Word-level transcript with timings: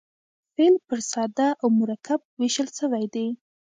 فعل 0.53 0.75
پر 0.87 0.99
ساده 1.11 1.47
او 1.61 1.67
مرکب 1.79 2.19
وېشل 2.39 2.67
سوی 2.77 3.05
دئ. 3.13 3.27